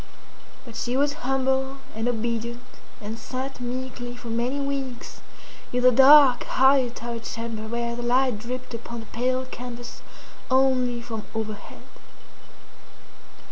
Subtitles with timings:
[0.65, 2.63] But she was humble and obedient,
[2.99, 5.21] and sat meekly for many weeks
[5.71, 10.01] in the dark, high turret chamber where the light dripped upon the pale canvas
[10.49, 11.83] only from overhead.